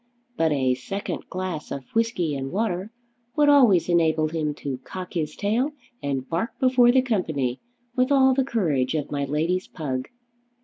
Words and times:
But 0.35 0.51
a 0.51 0.73
second 0.73 1.25
glass 1.29 1.69
of 1.69 1.83
whisky 1.93 2.35
and 2.35 2.51
water 2.51 2.91
would 3.35 3.49
always 3.49 3.87
enable 3.87 4.29
him 4.29 4.55
to 4.55 4.79
cock 4.79 5.13
his 5.13 5.35
tail 5.35 5.73
and 6.01 6.27
bark 6.27 6.57
before 6.59 6.91
the 6.91 7.03
company 7.03 7.59
with 7.95 8.11
all 8.11 8.33
the 8.33 8.43
courage 8.43 8.95
of 8.95 9.11
my 9.11 9.25
lady's 9.25 9.67
pug. 9.67 10.07